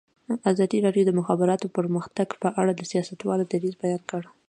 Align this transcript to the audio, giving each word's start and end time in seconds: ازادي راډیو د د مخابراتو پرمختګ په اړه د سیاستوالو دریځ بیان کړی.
ازادي 0.51 0.77
راډیو 0.85 1.03
د 1.07 1.07
د 1.13 1.17
مخابراتو 1.19 1.73
پرمختګ 1.77 2.27
په 2.41 2.49
اړه 2.61 2.71
د 2.75 2.81
سیاستوالو 2.91 3.49
دریځ 3.51 3.73
بیان 3.81 4.01
کړی. 4.11 4.29